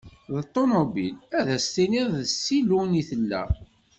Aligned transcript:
Di 0.33 0.41
ṭunubil, 0.53 1.15
ad 1.39 1.47
as-tiniḍ 1.55 2.07
di 2.15 2.25
ssilun 2.31 2.91
i 3.01 3.03
tella. 3.09 3.41